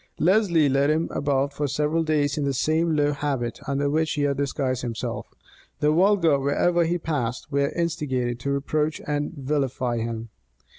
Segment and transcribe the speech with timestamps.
[0.17, 4.23] Lesley led him about for several days in the same low habit under which he
[4.23, 5.27] had disguised himself.
[5.79, 10.29] The vulgar, wherever he passed, were instigated to reproach and vilify him.